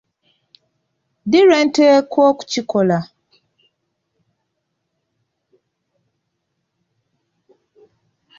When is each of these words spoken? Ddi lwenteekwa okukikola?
Ddi 1.25 1.39
lwenteekwa 1.47 2.21
okukikola? 2.31 2.97